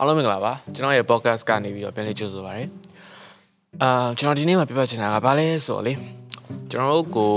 [0.00, 2.64] အားလုံးမင်္ဂလာပါကျွန်တော်ရဲ့ podcast ကနေပြီးတော့ပြန်လေးကြိုဆိုပါရစေ
[3.82, 5.92] အာကျွန်တော်ဒီနေ့မှာပြပြချင်တာကဘာလဲဆိုတော့လေ
[6.70, 7.32] ကျွန်တော်တို့ကို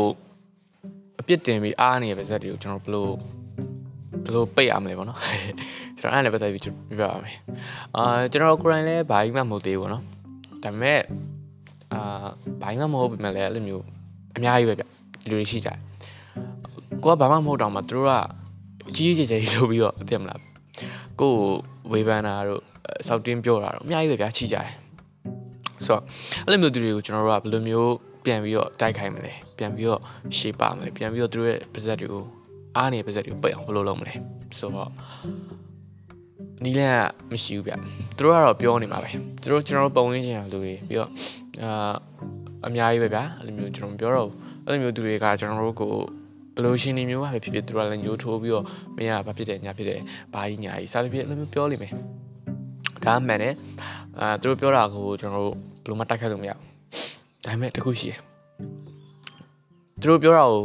[1.19, 3.07] အပြစ်တင်ပြီးအားနေတဲ့ပါဇက်တွေကိုကျွန်တော်ဘယ်လို
[4.23, 5.19] ဘယ်လိုပိတ်ရမလဲပေါ့နော်
[5.99, 6.67] ကျွန်တော်အဲ့လည်းပတ်သက်ပြီးပြ
[6.99, 7.37] ပြပါမယ်
[7.95, 10.03] အာကျွန်တော်ကိုယ်တိုင်လည်းဘာကြီးမှမဟုတ်သေးဘူးပေါ့နော်
[10.63, 10.99] ဒါပေမဲ့
[11.93, 12.25] အာ
[12.61, 13.83] ဘာကြီးမှမဟုတ်ပေမဲ့လည်းအဲ့လိုမျိုး
[14.35, 14.83] အများကြီးပဲဗျ
[15.23, 15.77] ဒီလိုရှိကြတယ်
[17.03, 18.11] ကိုကဘာမှမဟုတ်တော့မှသူတို့က
[18.89, 20.52] အကြီးကြီးကျယ်ကျယ်လုပ်ပြီးတော့သိမလား
[21.21, 21.35] ကိုကို
[21.91, 22.61] ဝေဖန်တာတို့
[23.07, 24.67] စောက်တင်းပြောတာတို့အများကြီးပဲဗျာချိကြတယ်
[25.85, 26.01] ဆိုတော့
[26.45, 27.93] အဲ့လိုမျိုးသူတွေကိုကျွန်တော်တို့ကဘယ်လိုမျိုး
[28.25, 30.01] ပြန်ပြီးတော့တိုက်ခိုက်မလဲပြန်ပြီးတော့
[30.37, 32.23] ရှေ့ပါမလဲပြန်ပြီးတော့သူတို့ရဲ့ပါဇက်တွေကို
[32.77, 34.13] အားနေပါဇက်တွေကိုပိတ်အောင်ဘယ်လိုလုပ်မလဲ
[34.57, 34.89] ဆိုတော့
[36.63, 36.97] နီးလန်း
[37.29, 37.73] ကမရှိဘူးဗျ
[38.17, 39.09] သူတို့ကတော့ပြောနေမှာပဲ
[39.41, 41.09] သူတို့ကျွန်တော်တို့ပုံရင်းချင်တာလူတွေပြီးတော့
[41.63, 41.93] အာ
[42.67, 44.29] အများကြီးပဲဗျာအဲ့လိုမျိုးကျွန်တော်ပြောတော့
[44.65, 45.93] အဲ့လိုမျိုးသူတွေကကျွန်တော်တို့ကို
[46.55, 49.99] ဘယ်လိုရှင်နေမျိုးပဲဖြစ်ဖြစ်သူတို့ကလည်းညှိုးထိုးပြီးတော့မင်းကဘာဖြစ်တယ်ညာဖြစ်တယ်
[50.33, 51.91] ဘာကြီးညာကြီးစားသဖြင့်အဲ့လိုမျိုးပြောလိမ့်မယ်
[53.05, 53.53] ဒါမှန်တယ်
[54.19, 56.61] အာသူတို့ပြောတာကိုကျွန်တော်တို့ဘယ်လိုမှတိုက်ခိုက်လို့မရဘူး
[57.43, 58.19] ဒါပေမဲ့တခုရှိတယ်
[60.01, 60.61] သူတို့ပြောတာကို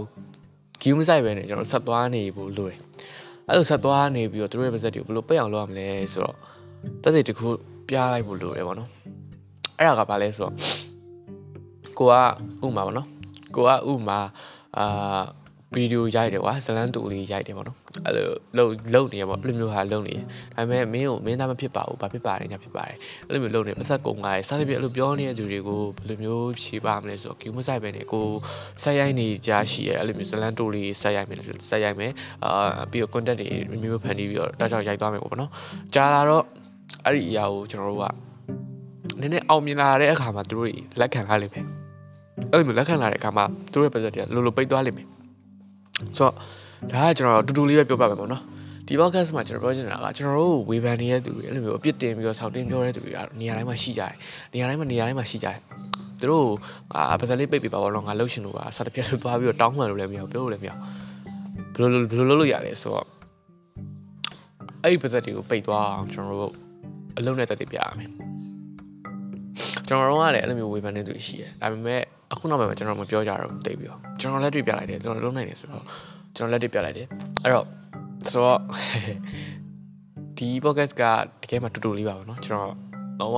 [0.83, 2.79] ဂီးမဆိုင်ပဲねကျွန်တော်ဆက်သွားနေဖို့လိုတယ်
[3.47, 6.37] အဲ့လိုဆက်သွားနေပြီးတော့သူတို့ရဲ့ပါဇက်တွေကိုဘယ်လိုပိတ်အောင်လုပ်ရမလဲဆိုတော့
[7.03, 7.49] တက်တဲ့တခု
[7.89, 8.91] ပြလိုက်ဖို့လိုတယ်ပေါ့နော်
[9.79, 10.55] အဲ့ဒါကဘာလဲဆိုတော့
[11.99, 12.09] ကို
[12.63, 13.09] ကဥမာပေါ့နော်
[13.55, 14.19] ကိုကဥမာ
[14.79, 15.21] အာ
[15.75, 20.15] ဗီဒီယိုရိုက်တယ်ကွာဇလန်းတူလေးရိုက်တယ်ပေါ့နော်အဲ့လိုလုံလုံနေရပေါ့အဲ့လိုမျိုးဟာလုံနေ
[20.57, 28.27] ဒါပေမဲ့မင်းကိုမင်းသားမဖြစ်ပါဘူးဘာဖြစ်ပါလဲညာဖြစ်ပါတယ်အဲ့လိုမျိုးလုံနေပတ်သက်ကုန်ကားရယ်စားသဖြင့်အဲ့လိုပြောနေတဲ့သူတွေကိုဘယ်လိုမျိုးဖြေပါမလဲဆိုတော့ queue မဆိုင်ပဲနေကို
[28.83, 31.39] ဆက်ရိုက်နေကြရှိရယ်အဲ့လိုမျိုးဇလန်းတူလေးဆက်ရိုက်မယ်
[31.71, 32.13] ဆက်ရိုက်မယ်
[32.45, 33.47] အာပြီးတော့ content တွေ
[33.83, 35.51] မျိုးဖန်တီးပြီးတော့တောက်ချောက်ရိုက်သွားမယ်ပေါ့နော်
[35.95, 36.45] ကြားလာတော့
[37.05, 38.05] အဲ့ဒီအရာကိုကျွန်တော်တို့က
[39.21, 40.69] နည်းနည်းအောင်မြင်လာတဲ့အခါမှာသူတို့
[41.01, 41.65] လက်ခံလာလိမ့်မယ်
[42.51, 45.07] အဲ့လိုမျိုးလက်ခံလာတဲ့အခါမှာသူတို့ရဲ့ budget တွေကလိုလိုပိတ်သွားလိမ့်မယ်
[46.17, 46.33] ဆိုတော့
[46.93, 48.43] ဒါကကျွန်တော်တူတူလေးပဲပြောပြမယ်ပေါ့နော်
[48.87, 54.15] ဒီ podcast မှာကျွန်တော်ပြောချင်တာကကျွန်တော်တို့ဝေဖန်နေတဲ့သူတွေအဲ့လိုမျိုးအပြစ်တင်ပြီးတော့ဆောက်တင်ပြောတဲ့သူတွေကတော့နေရာတိုင်းမှာရှိကြတယ်
[54.53, 55.57] နေရာတိုင်းမှာနေရာတိုင်းမှာရှိကြတယ်
[56.21, 56.47] သူတို့
[56.95, 60.83] အာပါဇက်လေးပိတ်ပြပါဘောတော့ငါလှုပ်ရှင်လို့ကစတပြက်လို့သွားပြီးတော့တောင်းမှန်လို့လည်းမရဘူးပြောလို့လည်းမရဘူး
[61.75, 63.07] ဘယ်လိုဘယ်လိုလုပ်လို့ရလဲဆိုတော့
[64.83, 66.55] အဲ့ဒီပါဇက်တွေကိုပိတ်သွားအောင်ကျွန်တော်တို့
[67.19, 68.11] အလုံးနဲ့တက်တည်ပြရမယ်
[69.89, 75.84] ကျွန်တော်တို့ကလည်းအဲ့လိုမျိုးဝေဖန်နေသူရှိတယ်ဒါပေမဲ့ အခုနောက်ပိုင်းမှာကျွန်တော်မပြောကြတော့တိတ်ပြီးတော့ကျွန်တော်လက်တွေ့ပြလိုက်တယ်ကျွန်တော်လုံးနိုင်တယ်ဆိုတော့
[76.36, 77.08] ကျွန်တော်လက်တွေ့ပြလိုက်တယ်
[77.44, 77.66] အဲ့တော့
[78.30, 78.60] ဆိုတော့
[80.38, 81.04] ဒီ podcast က
[81.42, 82.76] တကယ်မှတူတူလေးပါပဲเนาะကျွန်တော်
[83.20, 83.34] တော့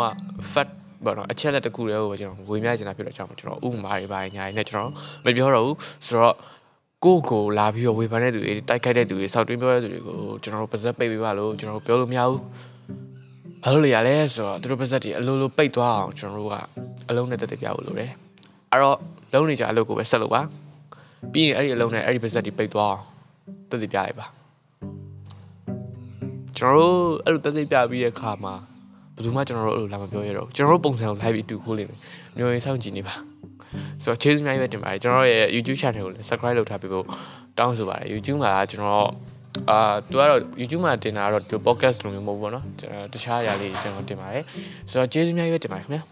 [0.53, 0.67] fat
[1.05, 4.93] ဘာတော့အချက်လက်တစ်ခုတည်းကိုပဲကျွန်တော်ဝေမျှချင်တာဖြစ်တော့ကျွန်တော်ကျွန်တော်ဥပမာတွေပါညာတွေနဲ့ကျွန်တော်
[5.25, 6.35] မပြောတော့ဘူးဆိုတော့
[7.03, 12.39] ကိုကိုလာပြီးတော့ဝေဖန်တဲ့သူတွေတိုက်ခိုက်တဲ့သူတွေစောက်တွင်းပြောတဲ့သူတွေကိုကျွန်တော်တို့ပါဇက်ပိတ်ပေးပါလို့ကျွန်တော်တို့ပြောလို့မရဘူး
[13.63, 16.55] ဘာလို့လဲရလဲဆိုတော့သူတို့ပါဇက်တွေအလိုလိုပိတ်သွားအောင်ကျွန်တော်တို့က
[17.09, 18.11] အလုံးနဲ့တက်တက်ပြဖို့လိုတယ်
[18.72, 18.96] အဲ့တော့
[19.32, 20.42] လုံးနေကြအလုပ်ကိုပဲဆက်လုပ်ပါ
[21.32, 23.02] ပြီးရင်အဲ့ဒီအလုံးနဲ့အဲ့ဒီပါဇက်တွေပိတ်သွားအောင်
[23.70, 24.26] တက်တက်ပြလိုက်ပါ
[26.58, 28.54] ကျွန်တော်တို့အဲ့လိုတက်တက်ပြပြီးတဲ့အခါမှာ
[29.14, 31.98] ဘယ်သူမှကျွန်တော်တို့အဲ့လိုလာမပြောရတော့ကျွန်တော်တို့ပုံစံကို live ပြီးတူခိုးလိမ့်မယ်
[32.36, 33.14] မျိုးရင်စောင့်ကြည့်နေပါ
[34.02, 37.04] ဆိုတော့ chase အများကြီးပဲတင်ပါတယ်ကျွန်တော်ရဲ့ YouTube channel ကိုလည်း subscribe လုပ်ထားပြီးဖို့
[37.58, 39.08] တောင်းဆိုပါတယ် YouTube မှာကျွန်တော်
[39.70, 39.78] အာ
[40.10, 44.44] သူကတော့ YouTube မှာတင်တာကတော့ဒီ podcast လိုမျိုးမဟုတ်ဘူးပေါ့နော်ကျွန်တော်တခြားအရာလေးကျွန်တော်တင်ပါတယ်
[44.90, 46.02] ဆိုတော့ကျေးဇူးအများကြီးပဲတင်ပါတယ်ခင်ဗျာ